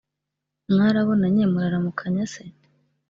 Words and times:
mwarabonanye 0.71 1.43
muraramukanya 1.51 2.25
se?" 2.33 2.43